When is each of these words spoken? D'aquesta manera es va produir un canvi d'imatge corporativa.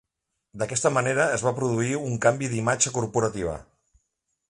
D'aquesta 0.61 0.91
manera 0.95 1.27
es 1.35 1.43
va 1.49 1.53
produir 1.61 1.93
un 2.07 2.17
canvi 2.27 2.51
d'imatge 2.55 2.97
corporativa. 2.99 3.59